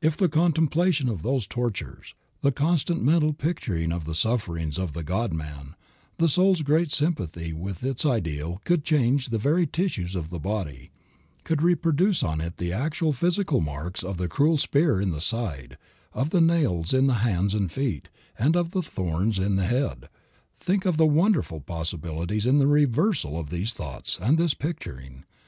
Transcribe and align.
If 0.00 0.16
the 0.16 0.28
contemplation 0.28 1.08
of 1.08 1.22
those 1.22 1.46
tortures, 1.46 2.16
the 2.40 2.50
constant 2.50 3.00
mental 3.00 3.32
picturing 3.32 3.92
of 3.92 4.06
the 4.06 4.14
sufferings 4.16 4.76
of 4.76 4.92
the 4.92 5.04
God 5.04 5.32
man, 5.32 5.76
the 6.16 6.26
soul's 6.26 6.62
great 6.62 6.90
sympathy 6.90 7.52
with 7.52 7.84
its 7.84 8.04
ideal 8.04 8.60
could 8.64 8.82
change 8.82 9.28
the 9.28 9.38
very 9.38 9.68
tissues 9.68 10.16
of 10.16 10.30
the 10.30 10.40
body, 10.40 10.90
could 11.44 11.62
reproduce 11.62 12.24
on 12.24 12.40
it 12.40 12.56
the 12.56 12.72
actual 12.72 13.12
physical 13.12 13.60
marks 13.60 14.02
of 14.02 14.16
the 14.16 14.26
cruel 14.26 14.56
spear 14.56 15.00
in 15.00 15.10
the 15.10 15.20
side, 15.20 15.78
of 16.12 16.30
the 16.30 16.40
nails 16.40 16.92
in 16.92 17.06
the 17.06 17.14
hands 17.22 17.54
and 17.54 17.70
feet 17.70 18.08
and 18.36 18.56
of 18.56 18.72
the 18.72 18.82
thorns 18.82 19.38
in 19.38 19.54
the 19.54 19.64
head, 19.66 20.08
think 20.56 20.86
of 20.86 20.96
the 20.96 21.06
wonderful 21.06 21.60
possibilities 21.60 22.46
in 22.46 22.58
the 22.58 22.66
reversal 22.66 23.38
of 23.38 23.50
these 23.50 23.72
thoughts 23.72 24.18
and 24.20 24.38
this 24.38 24.54
picturing. 24.54 25.22